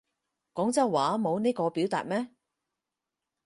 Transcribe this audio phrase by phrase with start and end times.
[0.53, 2.29] 廣州話冇呢個表達咩